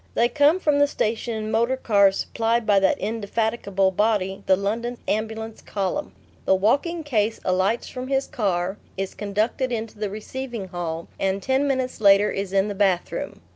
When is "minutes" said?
11.67-12.01